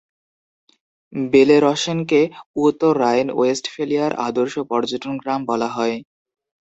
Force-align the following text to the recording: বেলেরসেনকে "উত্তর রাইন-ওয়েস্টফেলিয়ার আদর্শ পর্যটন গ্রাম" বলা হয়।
বেলেরসেনকে 1.13 2.21
"উত্তর 2.59 2.93
রাইন-ওয়েস্টফেলিয়ার 3.03 4.11
আদর্শ 4.27 4.55
পর্যটন 4.71 5.13
গ্রাম" 5.17 5.41
বলা 5.45 5.69
হয়। 5.69 5.95